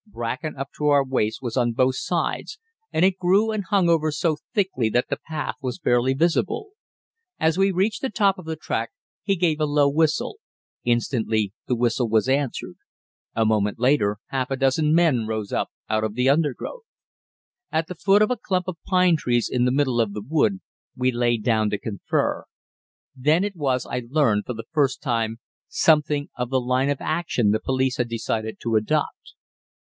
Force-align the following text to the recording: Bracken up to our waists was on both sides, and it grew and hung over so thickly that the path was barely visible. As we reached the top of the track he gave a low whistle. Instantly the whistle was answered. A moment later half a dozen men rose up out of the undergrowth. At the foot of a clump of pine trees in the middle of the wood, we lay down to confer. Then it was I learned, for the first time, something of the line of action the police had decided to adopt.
Bracken 0.07 0.57
up 0.57 0.69
to 0.79 0.87
our 0.87 1.05
waists 1.05 1.43
was 1.43 1.55
on 1.55 1.73
both 1.73 1.95
sides, 1.97 2.57
and 2.91 3.05
it 3.05 3.19
grew 3.19 3.51
and 3.51 3.63
hung 3.65 3.87
over 3.87 4.11
so 4.11 4.37
thickly 4.51 4.89
that 4.89 5.09
the 5.09 5.19
path 5.27 5.57
was 5.61 5.77
barely 5.77 6.15
visible. 6.15 6.71
As 7.39 7.55
we 7.55 7.71
reached 7.71 8.01
the 8.01 8.09
top 8.09 8.39
of 8.39 8.45
the 8.45 8.55
track 8.55 8.89
he 9.21 9.35
gave 9.35 9.59
a 9.59 9.65
low 9.65 9.87
whistle. 9.87 10.39
Instantly 10.83 11.53
the 11.67 11.75
whistle 11.75 12.09
was 12.09 12.27
answered. 12.27 12.77
A 13.35 13.45
moment 13.45 13.77
later 13.77 14.17
half 14.29 14.49
a 14.49 14.55
dozen 14.57 14.95
men 14.95 15.27
rose 15.27 15.53
up 15.53 15.69
out 15.87 16.03
of 16.03 16.15
the 16.15 16.27
undergrowth. 16.29 16.81
At 17.71 17.85
the 17.85 17.93
foot 17.93 18.23
of 18.23 18.31
a 18.31 18.37
clump 18.37 18.67
of 18.67 18.81
pine 18.87 19.17
trees 19.17 19.47
in 19.53 19.65
the 19.65 19.71
middle 19.71 20.01
of 20.01 20.13
the 20.13 20.23
wood, 20.27 20.61
we 20.97 21.11
lay 21.11 21.37
down 21.37 21.69
to 21.69 21.77
confer. 21.77 22.45
Then 23.15 23.43
it 23.43 23.55
was 23.55 23.85
I 23.85 24.01
learned, 24.09 24.45
for 24.47 24.55
the 24.55 24.65
first 24.71 24.99
time, 25.03 25.37
something 25.67 26.29
of 26.35 26.49
the 26.49 26.59
line 26.59 26.89
of 26.89 26.97
action 27.01 27.51
the 27.51 27.59
police 27.59 27.97
had 27.97 28.09
decided 28.09 28.59
to 28.61 28.75
adopt. 28.75 29.35